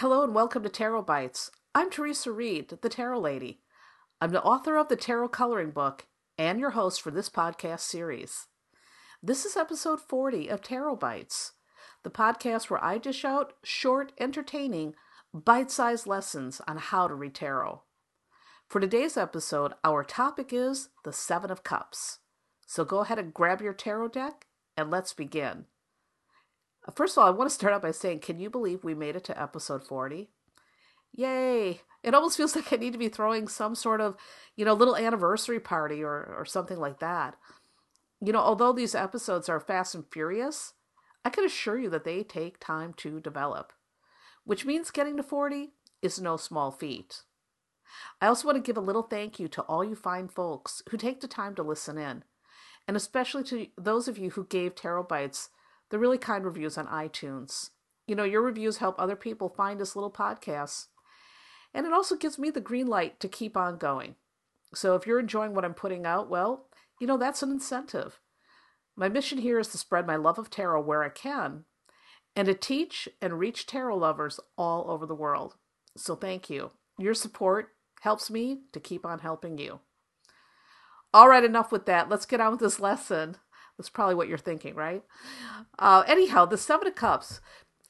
Hello 0.00 0.22
and 0.22 0.34
welcome 0.34 0.62
to 0.62 0.70
Tarot 0.70 1.02
Bites. 1.02 1.50
I'm 1.74 1.90
Theresa 1.90 2.32
Reed, 2.32 2.70
the 2.80 2.88
Tarot 2.88 3.20
Lady. 3.20 3.60
I'm 4.18 4.30
the 4.30 4.42
author 4.42 4.78
of 4.78 4.88
the 4.88 4.96
Tarot 4.96 5.28
Coloring 5.28 5.72
Book 5.72 6.06
and 6.38 6.58
your 6.58 6.70
host 6.70 7.02
for 7.02 7.10
this 7.10 7.28
podcast 7.28 7.80
series. 7.80 8.46
This 9.22 9.44
is 9.44 9.58
episode 9.58 10.00
40 10.00 10.48
of 10.48 10.62
Tarot 10.62 10.96
Bites, 10.96 11.52
the 12.02 12.08
podcast 12.08 12.70
where 12.70 12.82
I 12.82 12.96
dish 12.96 13.26
out 13.26 13.52
short, 13.62 14.12
entertaining, 14.18 14.94
bite 15.34 15.70
sized 15.70 16.06
lessons 16.06 16.62
on 16.66 16.78
how 16.78 17.06
to 17.06 17.14
read 17.14 17.34
tarot. 17.34 17.82
For 18.70 18.80
today's 18.80 19.18
episode, 19.18 19.74
our 19.84 20.02
topic 20.02 20.50
is 20.50 20.88
the 21.04 21.12
Seven 21.12 21.50
of 21.50 21.62
Cups. 21.62 22.20
So 22.66 22.86
go 22.86 23.00
ahead 23.00 23.18
and 23.18 23.34
grab 23.34 23.60
your 23.60 23.74
tarot 23.74 24.08
deck 24.08 24.46
and 24.78 24.90
let's 24.90 25.12
begin. 25.12 25.66
First 26.94 27.16
of 27.16 27.22
all, 27.22 27.28
I 27.28 27.30
want 27.30 27.48
to 27.50 27.54
start 27.54 27.72
out 27.72 27.82
by 27.82 27.90
saying, 27.90 28.20
can 28.20 28.40
you 28.40 28.48
believe 28.48 28.82
we 28.82 28.94
made 28.94 29.16
it 29.16 29.24
to 29.24 29.40
episode 29.40 29.86
40? 29.86 30.30
Yay! 31.12 31.80
It 32.02 32.14
almost 32.14 32.36
feels 32.36 32.56
like 32.56 32.72
I 32.72 32.76
need 32.76 32.92
to 32.92 32.98
be 32.98 33.08
throwing 33.08 33.48
some 33.48 33.74
sort 33.74 34.00
of, 34.00 34.16
you 34.56 34.64
know, 34.64 34.74
little 34.74 34.96
anniversary 34.96 35.60
party 35.60 36.02
or, 36.02 36.34
or 36.38 36.44
something 36.44 36.78
like 36.78 37.00
that. 37.00 37.36
You 38.20 38.32
know, 38.32 38.40
although 38.40 38.72
these 38.72 38.94
episodes 38.94 39.48
are 39.48 39.60
fast 39.60 39.94
and 39.94 40.04
furious, 40.10 40.74
I 41.24 41.30
can 41.30 41.44
assure 41.44 41.78
you 41.78 41.90
that 41.90 42.04
they 42.04 42.22
take 42.22 42.58
time 42.58 42.94
to 42.98 43.20
develop, 43.20 43.72
which 44.44 44.64
means 44.64 44.90
getting 44.90 45.16
to 45.16 45.22
40 45.22 45.72
is 46.02 46.20
no 46.20 46.36
small 46.36 46.70
feat. 46.70 47.22
I 48.20 48.26
also 48.26 48.46
want 48.46 48.56
to 48.56 48.66
give 48.66 48.76
a 48.76 48.80
little 48.80 49.02
thank 49.02 49.38
you 49.38 49.48
to 49.48 49.62
all 49.62 49.84
you 49.84 49.94
fine 49.94 50.28
folks 50.28 50.82
who 50.90 50.96
take 50.96 51.20
the 51.20 51.28
time 51.28 51.54
to 51.56 51.62
listen 51.62 51.98
in, 51.98 52.24
and 52.86 52.96
especially 52.96 53.42
to 53.44 53.66
those 53.76 54.06
of 54.06 54.16
you 54.16 54.30
who 54.30 54.46
gave 54.46 54.74
Tarot 54.74 55.04
Bites 55.04 55.50
the 55.90 55.98
really 55.98 56.18
kind 56.18 56.44
reviews 56.44 56.78
on 56.78 56.86
iTunes. 56.86 57.70
You 58.06 58.14
know, 58.14 58.24
your 58.24 58.42
reviews 58.42 58.78
help 58.78 58.96
other 58.98 59.16
people 59.16 59.48
find 59.48 59.78
this 59.78 59.94
little 59.94 60.10
podcast. 60.10 60.86
And 61.72 61.86
it 61.86 61.92
also 61.92 62.16
gives 62.16 62.38
me 62.38 62.50
the 62.50 62.60
green 62.60 62.86
light 62.86 63.20
to 63.20 63.28
keep 63.28 63.56
on 63.56 63.78
going. 63.78 64.16
So 64.74 64.94
if 64.94 65.06
you're 65.06 65.20
enjoying 65.20 65.54
what 65.54 65.64
I'm 65.64 65.74
putting 65.74 66.06
out, 66.06 66.28
well, 66.28 66.66
you 67.00 67.06
know, 67.06 67.16
that's 67.16 67.42
an 67.42 67.50
incentive. 67.50 68.20
My 68.96 69.08
mission 69.08 69.38
here 69.38 69.58
is 69.58 69.68
to 69.68 69.78
spread 69.78 70.06
my 70.06 70.16
love 70.16 70.38
of 70.38 70.50
tarot 70.50 70.82
where 70.82 71.02
I 71.02 71.08
can 71.08 71.64
and 72.36 72.46
to 72.46 72.54
teach 72.54 73.08
and 73.20 73.38
reach 73.38 73.66
tarot 73.66 73.96
lovers 73.96 74.38
all 74.56 74.90
over 74.90 75.06
the 75.06 75.14
world. 75.14 75.56
So 75.96 76.14
thank 76.14 76.50
you. 76.50 76.70
Your 76.98 77.14
support 77.14 77.70
helps 78.00 78.30
me 78.30 78.60
to 78.72 78.80
keep 78.80 79.04
on 79.06 79.20
helping 79.20 79.58
you. 79.58 79.80
All 81.12 81.28
right, 81.28 81.42
enough 81.42 81.72
with 81.72 81.86
that. 81.86 82.08
Let's 82.08 82.26
get 82.26 82.40
on 82.40 82.52
with 82.52 82.60
this 82.60 82.78
lesson. 82.78 83.36
That's 83.80 83.88
probably 83.88 84.14
what 84.14 84.28
you're 84.28 84.36
thinking, 84.36 84.74
right? 84.74 85.02
Uh, 85.78 86.04
anyhow, 86.06 86.44
the 86.44 86.58
Seven 86.58 86.86
of 86.86 86.94
Cups. 86.94 87.40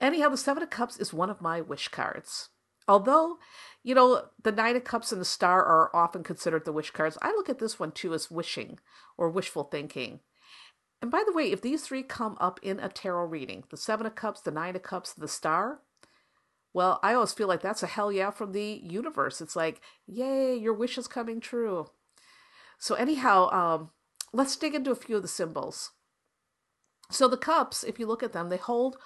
Anyhow, 0.00 0.30
the 0.30 0.36
Seven 0.36 0.64
of 0.64 0.70
Cups 0.70 0.96
is 0.96 1.14
one 1.14 1.30
of 1.30 1.40
my 1.40 1.60
wish 1.60 1.86
cards. 1.86 2.48
Although, 2.88 3.38
you 3.84 3.94
know, 3.94 4.24
the 4.42 4.50
Nine 4.50 4.74
of 4.74 4.82
Cups 4.82 5.12
and 5.12 5.20
the 5.20 5.24
Star 5.24 5.64
are 5.64 5.94
often 5.94 6.24
considered 6.24 6.64
the 6.64 6.72
wish 6.72 6.90
cards, 6.90 7.16
I 7.22 7.28
look 7.28 7.48
at 7.48 7.60
this 7.60 7.78
one 7.78 7.92
too 7.92 8.14
as 8.14 8.32
wishing 8.32 8.80
or 9.16 9.30
wishful 9.30 9.62
thinking. 9.62 10.18
And 11.00 11.08
by 11.08 11.22
the 11.24 11.32
way, 11.32 11.52
if 11.52 11.62
these 11.62 11.82
three 11.82 12.02
come 12.02 12.36
up 12.40 12.58
in 12.64 12.80
a 12.80 12.88
tarot 12.88 13.26
reading, 13.26 13.62
the 13.70 13.76
Seven 13.76 14.06
of 14.06 14.16
Cups, 14.16 14.40
the 14.40 14.50
Nine 14.50 14.74
of 14.74 14.82
Cups, 14.82 15.12
the 15.12 15.28
Star, 15.28 15.82
well, 16.72 16.98
I 17.00 17.14
always 17.14 17.32
feel 17.32 17.46
like 17.46 17.62
that's 17.62 17.84
a 17.84 17.86
hell 17.86 18.10
yeah 18.10 18.30
from 18.30 18.50
the 18.50 18.82
universe. 18.82 19.40
It's 19.40 19.54
like, 19.54 19.80
yay, 20.04 20.56
your 20.56 20.74
wish 20.74 20.98
is 20.98 21.06
coming 21.06 21.40
true. 21.40 21.86
So, 22.76 22.96
anyhow, 22.96 23.50
um, 23.50 23.90
let's 24.32 24.56
dig 24.56 24.74
into 24.74 24.90
a 24.90 24.96
few 24.96 25.16
of 25.16 25.22
the 25.22 25.28
symbols. 25.28 25.92
So 27.10 27.28
the 27.28 27.36
cups, 27.36 27.84
if 27.84 27.98
you 27.98 28.06
look 28.06 28.22
at 28.22 28.32
them, 28.32 28.48
they 28.48 28.56
hold 28.56 28.96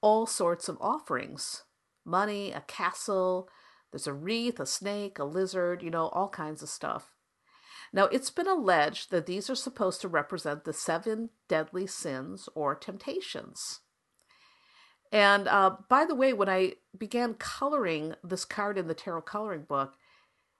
all 0.00 0.26
sorts 0.26 0.68
of 0.68 0.78
offerings 0.80 1.64
money, 2.04 2.52
a 2.52 2.62
castle, 2.62 3.48
there's 3.92 4.06
a 4.06 4.14
wreath, 4.14 4.58
a 4.58 4.66
snake, 4.66 5.18
a 5.18 5.24
lizard, 5.24 5.82
you 5.82 5.90
know, 5.90 6.08
all 6.08 6.28
kinds 6.28 6.62
of 6.62 6.68
stuff. 6.70 7.12
Now, 7.92 8.04
it's 8.04 8.30
been 8.30 8.48
alleged 8.48 9.10
that 9.10 9.26
these 9.26 9.48
are 9.48 9.54
supposed 9.54 10.00
to 10.02 10.08
represent 10.08 10.64
the 10.64 10.72
seven 10.72 11.30
deadly 11.48 11.86
sins 11.86 12.48
or 12.54 12.74
temptations. 12.74 13.80
And 15.10 15.48
uh, 15.48 15.76
by 15.88 16.04
the 16.04 16.14
way, 16.14 16.32
when 16.32 16.48
I 16.48 16.74
began 16.96 17.34
coloring 17.34 18.14
this 18.22 18.44
card 18.44 18.76
in 18.76 18.88
the 18.88 18.94
tarot 18.94 19.22
coloring 19.22 19.64
book, 19.66 19.94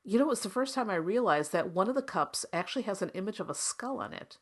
you 0.08 0.18
know, 0.18 0.24
it 0.24 0.28
was 0.28 0.40
the 0.40 0.48
first 0.48 0.74
time 0.74 0.88
I 0.88 0.94
realized 0.94 1.52
that 1.52 1.74
one 1.74 1.86
of 1.90 1.94
the 1.94 2.00
cups 2.00 2.46
actually 2.50 2.84
has 2.84 3.02
an 3.02 3.10
image 3.10 3.40
of 3.40 3.50
a 3.50 3.54
skull 3.54 4.00
on 4.00 4.14
it. 4.14 4.38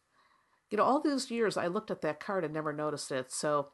You 0.71 0.79
know, 0.79 0.85
all 0.85 1.01
these 1.01 1.29
years 1.29 1.57
I 1.57 1.67
looked 1.67 1.91
at 1.91 2.03
that 2.03 2.21
card 2.21 2.45
and 2.45 2.55
never 2.55 2.73
noticed 2.73 3.11
it. 3.11 3.33
So 3.33 3.71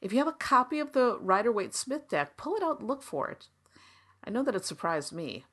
if 0.00 0.12
you 0.12 0.18
have 0.18 0.26
a 0.26 0.32
copy 0.32 0.80
of 0.80 0.92
the 0.92 1.16
Rider 1.20 1.52
Waite 1.52 1.76
Smith 1.76 2.08
deck, 2.08 2.36
pull 2.36 2.56
it 2.56 2.62
out 2.64 2.80
and 2.80 2.88
look 2.88 3.04
for 3.04 3.30
it. 3.30 3.46
I 4.24 4.30
know 4.30 4.42
that 4.42 4.56
it 4.56 4.64
surprised 4.64 5.12
me. 5.12 5.44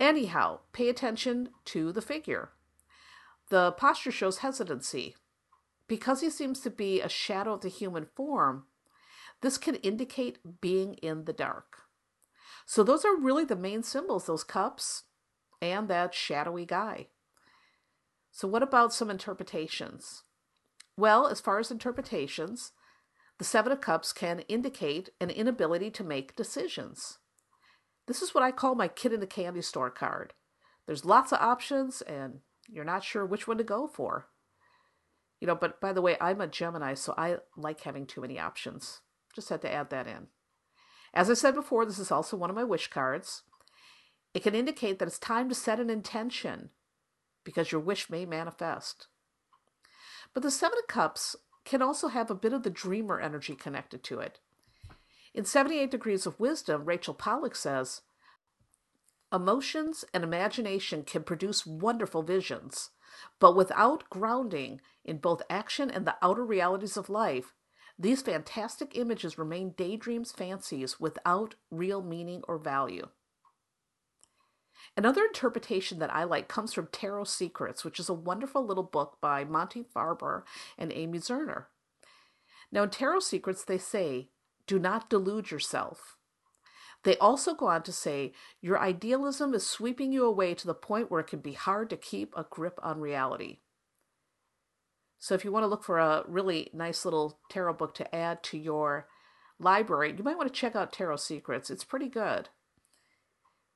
Anyhow, 0.00 0.58
pay 0.72 0.88
attention 0.88 1.50
to 1.66 1.92
the 1.92 2.02
figure. 2.02 2.50
The 3.50 3.70
posture 3.70 4.10
shows 4.10 4.38
hesitancy. 4.38 5.14
Because 5.86 6.22
he 6.22 6.30
seems 6.30 6.58
to 6.62 6.70
be 6.70 7.00
a 7.00 7.08
shadow 7.08 7.52
of 7.52 7.60
the 7.60 7.68
human 7.68 8.08
form, 8.16 8.64
this 9.42 9.58
can 9.58 9.76
indicate 9.76 10.60
being 10.60 10.94
in 10.94 11.24
the 11.24 11.32
dark. 11.32 11.85
So 12.66 12.82
those 12.82 13.04
are 13.04 13.16
really 13.16 13.44
the 13.44 13.56
main 13.56 13.84
symbols, 13.84 14.26
those 14.26 14.44
cups 14.44 15.04
and 15.62 15.88
that 15.88 16.14
shadowy 16.14 16.66
guy. 16.66 17.06
So 18.32 18.46
what 18.46 18.62
about 18.62 18.92
some 18.92 19.08
interpretations? 19.08 20.24
Well, 20.96 21.28
as 21.28 21.40
far 21.40 21.58
as 21.58 21.70
interpretations, 21.70 22.72
the 23.38 23.44
Seven 23.44 23.70
of 23.70 23.80
Cups 23.80 24.12
can 24.12 24.40
indicate 24.40 25.10
an 25.20 25.30
inability 25.30 25.90
to 25.92 26.04
make 26.04 26.36
decisions. 26.36 27.18
This 28.06 28.20
is 28.20 28.34
what 28.34 28.42
I 28.42 28.50
call 28.50 28.74
my 28.74 28.88
kid 28.88 29.12
in 29.12 29.20
the 29.20 29.26
candy 29.26 29.62
store 29.62 29.90
card. 29.90 30.34
There's 30.86 31.04
lots 31.04 31.32
of 31.32 31.40
options 31.40 32.02
and 32.02 32.40
you're 32.68 32.84
not 32.84 33.04
sure 33.04 33.24
which 33.24 33.46
one 33.46 33.58
to 33.58 33.64
go 33.64 33.86
for. 33.86 34.26
You 35.40 35.46
know, 35.46 35.54
but 35.54 35.80
by 35.80 35.92
the 35.92 36.02
way, 36.02 36.16
I'm 36.20 36.40
a 36.40 36.46
Gemini, 36.46 36.94
so 36.94 37.14
I 37.16 37.36
like 37.56 37.82
having 37.82 38.06
too 38.06 38.22
many 38.22 38.38
options. 38.38 39.02
Just 39.34 39.50
had 39.50 39.62
to 39.62 39.72
add 39.72 39.90
that 39.90 40.06
in. 40.06 40.28
As 41.16 41.30
I 41.30 41.34
said 41.34 41.54
before, 41.54 41.86
this 41.86 41.98
is 41.98 42.12
also 42.12 42.36
one 42.36 42.50
of 42.50 42.56
my 42.56 42.62
wish 42.62 42.88
cards. 42.88 43.42
It 44.34 44.42
can 44.42 44.54
indicate 44.54 44.98
that 44.98 45.08
it's 45.08 45.18
time 45.18 45.48
to 45.48 45.54
set 45.54 45.80
an 45.80 45.88
intention 45.88 46.68
because 47.42 47.72
your 47.72 47.80
wish 47.80 48.10
may 48.10 48.26
manifest. 48.26 49.06
But 50.34 50.42
the 50.42 50.50
Seven 50.50 50.78
of 50.78 50.86
Cups 50.88 51.34
can 51.64 51.80
also 51.80 52.08
have 52.08 52.30
a 52.30 52.34
bit 52.34 52.52
of 52.52 52.64
the 52.64 52.70
dreamer 52.70 53.18
energy 53.18 53.54
connected 53.54 54.04
to 54.04 54.18
it. 54.20 54.40
In 55.32 55.46
78 55.46 55.90
Degrees 55.90 56.26
of 56.26 56.38
Wisdom, 56.38 56.84
Rachel 56.84 57.14
Pollack 57.14 57.56
says, 57.56 58.02
Emotions 59.32 60.04
and 60.12 60.22
imagination 60.22 61.02
can 61.02 61.22
produce 61.22 61.64
wonderful 61.64 62.22
visions, 62.22 62.90
but 63.40 63.56
without 63.56 64.10
grounding 64.10 64.82
in 65.02 65.16
both 65.16 65.40
action 65.48 65.90
and 65.90 66.06
the 66.06 66.16
outer 66.20 66.44
realities 66.44 66.98
of 66.98 67.08
life, 67.08 67.54
these 67.98 68.22
fantastic 68.22 68.96
images 68.96 69.38
remain 69.38 69.70
daydreams, 69.76 70.32
fancies 70.32 71.00
without 71.00 71.54
real 71.70 72.02
meaning 72.02 72.42
or 72.46 72.58
value. 72.58 73.08
Another 74.96 75.24
interpretation 75.24 75.98
that 75.98 76.14
I 76.14 76.24
like 76.24 76.48
comes 76.48 76.72
from 76.72 76.88
Tarot 76.92 77.24
Secrets, 77.24 77.84
which 77.84 77.98
is 77.98 78.08
a 78.08 78.14
wonderful 78.14 78.64
little 78.64 78.82
book 78.82 79.18
by 79.20 79.44
Monte 79.44 79.84
Farber 79.94 80.42
and 80.78 80.92
Amy 80.92 81.18
Zerner. 81.18 81.64
Now, 82.70 82.84
in 82.84 82.90
Tarot 82.90 83.20
Secrets, 83.20 83.64
they 83.64 83.78
say, 83.78 84.30
do 84.66 84.78
not 84.78 85.10
delude 85.10 85.50
yourself. 85.50 86.16
They 87.04 87.16
also 87.18 87.54
go 87.54 87.66
on 87.66 87.82
to 87.84 87.92
say, 87.92 88.32
your 88.60 88.78
idealism 88.78 89.54
is 89.54 89.66
sweeping 89.66 90.12
you 90.12 90.24
away 90.24 90.54
to 90.54 90.66
the 90.66 90.74
point 90.74 91.10
where 91.10 91.20
it 91.20 91.28
can 91.28 91.40
be 91.40 91.52
hard 91.52 91.88
to 91.90 91.96
keep 91.96 92.34
a 92.36 92.46
grip 92.48 92.80
on 92.82 93.00
reality. 93.00 93.58
So 95.18 95.34
if 95.34 95.44
you 95.44 95.52
want 95.52 95.64
to 95.64 95.68
look 95.68 95.82
for 95.82 95.98
a 95.98 96.24
really 96.26 96.70
nice 96.72 97.04
little 97.04 97.38
tarot 97.50 97.74
book 97.74 97.94
to 97.94 98.14
add 98.14 98.42
to 98.44 98.58
your 98.58 99.08
library, 99.58 100.14
you 100.16 100.22
might 100.22 100.36
want 100.36 100.52
to 100.52 100.60
check 100.60 100.76
out 100.76 100.92
Tarot 100.92 101.16
Secrets. 101.16 101.70
It's 101.70 101.84
pretty 101.84 102.08
good. 102.08 102.50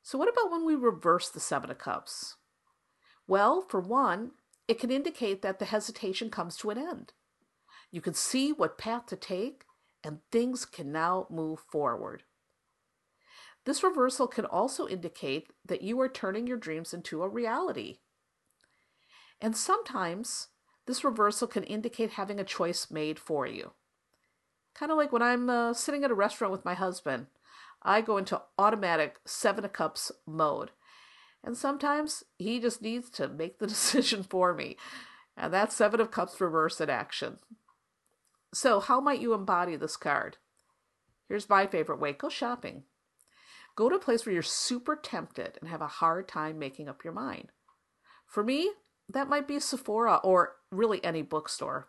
So 0.02 0.18
what 0.18 0.28
about 0.28 0.50
when 0.50 0.64
we 0.64 0.74
reverse 0.74 1.28
the 1.28 1.40
Seven 1.40 1.70
of 1.70 1.78
Cups? 1.78 2.36
Well, 3.26 3.64
for 3.68 3.80
one, 3.80 4.32
it 4.68 4.78
can 4.78 4.90
indicate 4.90 5.42
that 5.42 5.58
the 5.58 5.64
hesitation 5.66 6.30
comes 6.30 6.56
to 6.58 6.70
an 6.70 6.78
end. 6.78 7.12
You 7.90 8.00
can 8.00 8.14
see 8.14 8.52
what 8.52 8.78
path 8.78 9.06
to 9.06 9.16
take, 9.16 9.64
and 10.04 10.20
things 10.30 10.64
can 10.64 10.92
now 10.92 11.26
move 11.30 11.60
forward. 11.70 12.22
This 13.64 13.82
reversal 13.82 14.26
can 14.26 14.46
also 14.46 14.88
indicate 14.88 15.48
that 15.66 15.82
you 15.82 16.00
are 16.00 16.08
turning 16.08 16.46
your 16.46 16.56
dreams 16.56 16.94
into 16.94 17.22
a 17.22 17.28
reality. 17.28 17.98
And 19.40 19.56
sometimes 19.56 20.48
this 20.86 21.04
reversal 21.04 21.46
can 21.46 21.64
indicate 21.64 22.12
having 22.12 22.40
a 22.40 22.44
choice 22.44 22.90
made 22.90 23.18
for 23.18 23.46
you. 23.46 23.72
Kind 24.74 24.92
of 24.92 24.98
like 24.98 25.12
when 25.12 25.22
I'm 25.22 25.50
uh, 25.50 25.74
sitting 25.74 26.04
at 26.04 26.10
a 26.10 26.14
restaurant 26.14 26.52
with 26.52 26.64
my 26.64 26.74
husband, 26.74 27.26
I 27.82 28.00
go 28.00 28.16
into 28.16 28.42
automatic 28.58 29.18
seven 29.24 29.64
of 29.64 29.72
cups 29.72 30.12
mode. 30.26 30.70
And 31.42 31.56
sometimes 31.56 32.24
he 32.38 32.60
just 32.60 32.82
needs 32.82 33.08
to 33.10 33.28
make 33.28 33.58
the 33.58 33.66
decision 33.68 34.22
for 34.22 34.54
me. 34.54 34.76
And 35.36 35.52
that's 35.52 35.76
seven 35.76 36.00
of 36.00 36.10
cups 36.10 36.40
reverse 36.40 36.80
in 36.80 36.90
action. 36.90 37.38
So, 38.52 38.80
how 38.80 39.00
might 39.00 39.20
you 39.20 39.32
embody 39.32 39.76
this 39.76 39.96
card? 39.96 40.36
Here's 41.28 41.48
my 41.48 41.66
favorite 41.66 42.00
way 42.00 42.12
go 42.12 42.28
shopping. 42.28 42.82
Go 43.76 43.88
to 43.88 43.96
a 43.96 44.00
place 44.00 44.26
where 44.26 44.32
you're 44.32 44.42
super 44.42 44.96
tempted 44.96 45.56
and 45.60 45.70
have 45.70 45.80
a 45.80 45.86
hard 45.86 46.26
time 46.26 46.58
making 46.58 46.88
up 46.88 47.04
your 47.04 47.12
mind. 47.12 47.52
For 48.26 48.42
me, 48.42 48.72
that 49.12 49.28
might 49.28 49.48
be 49.48 49.58
Sephora 49.58 50.16
or 50.16 50.56
really 50.70 51.02
any 51.04 51.22
bookstore. 51.22 51.88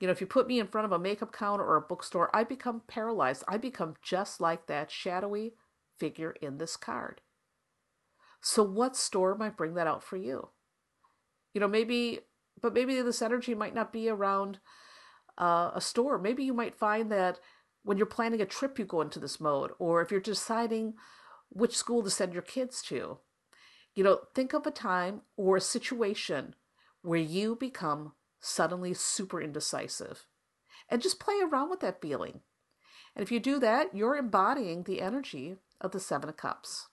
You 0.00 0.06
know, 0.06 0.12
if 0.12 0.20
you 0.20 0.26
put 0.26 0.46
me 0.46 0.60
in 0.60 0.66
front 0.66 0.84
of 0.84 0.92
a 0.92 0.98
makeup 0.98 1.32
counter 1.32 1.64
or 1.64 1.76
a 1.76 1.80
bookstore, 1.80 2.34
I 2.34 2.44
become 2.44 2.82
paralyzed. 2.86 3.44
I 3.48 3.56
become 3.56 3.94
just 4.02 4.40
like 4.40 4.66
that 4.66 4.90
shadowy 4.90 5.54
figure 5.98 6.32
in 6.42 6.58
this 6.58 6.76
card. 6.76 7.22
So, 8.42 8.62
what 8.62 8.96
store 8.96 9.34
might 9.34 9.56
bring 9.56 9.74
that 9.74 9.86
out 9.86 10.02
for 10.02 10.16
you? 10.16 10.50
You 11.54 11.60
know, 11.60 11.68
maybe, 11.68 12.20
but 12.60 12.74
maybe 12.74 13.00
this 13.00 13.22
energy 13.22 13.54
might 13.54 13.74
not 13.74 13.92
be 13.92 14.08
around 14.08 14.58
uh, 15.38 15.70
a 15.74 15.80
store. 15.80 16.18
Maybe 16.18 16.44
you 16.44 16.52
might 16.52 16.78
find 16.78 17.10
that 17.10 17.40
when 17.82 17.96
you're 17.96 18.06
planning 18.06 18.42
a 18.42 18.46
trip, 18.46 18.78
you 18.78 18.84
go 18.84 19.00
into 19.00 19.18
this 19.18 19.40
mode, 19.40 19.70
or 19.78 20.02
if 20.02 20.10
you're 20.10 20.20
deciding 20.20 20.94
which 21.48 21.76
school 21.76 22.02
to 22.02 22.10
send 22.10 22.34
your 22.34 22.42
kids 22.42 22.82
to. 22.82 23.18
You 23.96 24.04
know, 24.04 24.20
think 24.34 24.52
of 24.52 24.66
a 24.66 24.70
time 24.70 25.22
or 25.36 25.56
a 25.56 25.60
situation 25.60 26.54
where 27.02 27.18
you 27.18 27.56
become 27.56 28.12
suddenly 28.38 28.92
super 28.94 29.40
indecisive 29.40 30.26
and 30.90 31.02
just 31.02 31.18
play 31.18 31.40
around 31.42 31.70
with 31.70 31.80
that 31.80 32.02
feeling. 32.02 32.40
And 33.14 33.22
if 33.22 33.32
you 33.32 33.40
do 33.40 33.58
that, 33.60 33.94
you're 33.94 34.16
embodying 34.16 34.82
the 34.82 35.00
energy 35.00 35.56
of 35.80 35.92
the 35.92 35.98
Seven 35.98 36.28
of 36.28 36.36
Cups. 36.36 36.88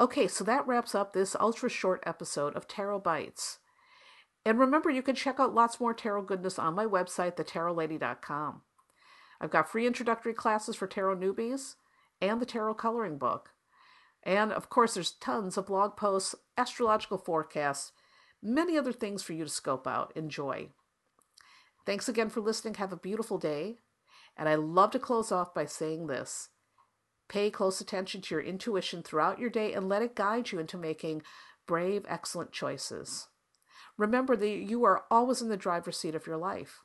Okay, 0.00 0.26
so 0.26 0.42
that 0.42 0.66
wraps 0.66 0.94
up 0.94 1.12
this 1.12 1.36
ultra 1.38 1.68
short 1.68 2.02
episode 2.04 2.56
of 2.56 2.66
Tarot 2.66 3.00
Bites. 3.00 3.58
And 4.44 4.58
remember, 4.58 4.90
you 4.90 5.02
can 5.02 5.14
check 5.14 5.38
out 5.38 5.54
lots 5.54 5.78
more 5.78 5.94
tarot 5.94 6.22
goodness 6.22 6.58
on 6.58 6.74
my 6.74 6.86
website, 6.86 7.36
thetarotlady.com. 7.36 8.62
I've 9.40 9.50
got 9.50 9.70
free 9.70 9.86
introductory 9.86 10.34
classes 10.34 10.74
for 10.74 10.86
tarot 10.86 11.16
newbies 11.16 11.76
and 12.20 12.40
the 12.40 12.46
tarot 12.46 12.74
coloring 12.74 13.18
book. 13.18 13.50
And 14.22 14.52
of 14.52 14.68
course, 14.68 14.94
there's 14.94 15.12
tons 15.12 15.56
of 15.56 15.66
blog 15.66 15.96
posts, 15.96 16.34
astrological 16.56 17.18
forecasts, 17.18 17.92
many 18.42 18.76
other 18.76 18.92
things 18.92 19.22
for 19.22 19.32
you 19.32 19.44
to 19.44 19.50
scope 19.50 19.86
out. 19.86 20.12
Enjoy. 20.14 20.68
Thanks 21.86 22.08
again 22.08 22.28
for 22.28 22.40
listening. 22.40 22.74
Have 22.74 22.92
a 22.92 22.96
beautiful 22.96 23.38
day. 23.38 23.78
And 24.36 24.48
I 24.48 24.54
love 24.54 24.90
to 24.92 24.98
close 24.98 25.32
off 25.32 25.54
by 25.54 25.64
saying 25.66 26.06
this 26.06 26.50
pay 27.28 27.50
close 27.50 27.80
attention 27.80 28.20
to 28.20 28.34
your 28.34 28.42
intuition 28.42 29.02
throughout 29.02 29.38
your 29.38 29.50
day 29.50 29.72
and 29.72 29.88
let 29.88 30.02
it 30.02 30.16
guide 30.16 30.50
you 30.50 30.58
into 30.58 30.76
making 30.76 31.22
brave, 31.66 32.04
excellent 32.08 32.50
choices. 32.50 33.28
Remember 33.96 34.34
that 34.36 34.48
you 34.48 34.84
are 34.84 35.04
always 35.10 35.40
in 35.40 35.48
the 35.48 35.56
driver's 35.56 35.96
seat 35.96 36.14
of 36.14 36.26
your 36.26 36.36
life. 36.36 36.80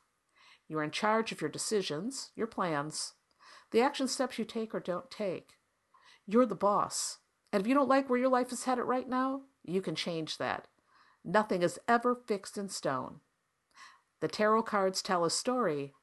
You 0.68 0.78
are 0.78 0.84
in 0.84 0.90
charge 0.90 1.32
of 1.32 1.40
your 1.40 1.50
decisions, 1.50 2.30
your 2.36 2.46
plans, 2.46 3.14
the 3.72 3.80
action 3.80 4.06
steps 4.06 4.38
you 4.38 4.44
take 4.44 4.74
or 4.74 4.80
don't 4.80 5.10
take. 5.10 5.54
You're 6.26 6.46
the 6.46 6.54
boss. 6.54 7.18
And 7.52 7.60
if 7.60 7.66
you 7.66 7.74
don't 7.74 7.88
like 7.88 8.08
where 8.08 8.18
your 8.18 8.28
life 8.28 8.52
is 8.52 8.64
headed 8.64 8.84
right 8.84 9.08
now, 9.08 9.42
you 9.64 9.80
can 9.80 9.94
change 9.94 10.38
that. 10.38 10.66
Nothing 11.24 11.62
is 11.62 11.78
ever 11.88 12.14
fixed 12.14 12.56
in 12.58 12.68
stone. 12.68 13.20
The 14.20 14.28
tarot 14.28 14.62
cards 14.62 15.02
tell 15.02 15.24
a 15.24 15.30
story, 15.30 15.94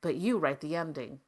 but 0.00 0.16
you 0.16 0.38
write 0.38 0.60
the 0.60 0.76
ending. 0.76 1.20